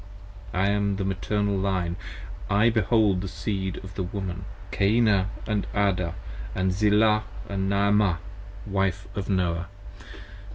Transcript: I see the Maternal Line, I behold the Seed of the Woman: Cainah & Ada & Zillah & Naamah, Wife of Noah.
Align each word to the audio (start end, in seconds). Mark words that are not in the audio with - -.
I 0.51 0.65
see 0.69 0.93
the 0.95 1.05
Maternal 1.05 1.55
Line, 1.55 1.95
I 2.49 2.71
behold 2.71 3.21
the 3.21 3.27
Seed 3.27 3.77
of 3.83 3.93
the 3.93 4.01
Woman: 4.01 4.45
Cainah 4.71 5.27
& 5.47 5.47
Ada 5.75 6.15
& 6.71 6.71
Zillah 6.71 7.23
& 7.49 7.49
Naamah, 7.49 8.17
Wife 8.65 9.07
of 9.13 9.29
Noah. 9.29 9.67